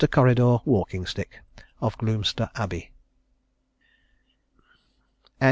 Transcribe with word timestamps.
CORRIDOR 0.09 0.61
WALKINGSTICK 0.65 1.41
of 1.79 1.95
GLOOMSTER 1.99 2.49
ABBEY 2.55 2.89
J. 2.89 2.91